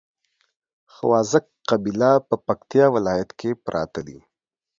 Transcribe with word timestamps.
خواځک 0.93 1.45
قبيله 1.69 2.11
په 2.27 2.35
پکتیا 2.47 2.85
ولايت 2.95 3.29
کې 3.39 3.49
پراته 3.65 4.01
دي 4.07 4.19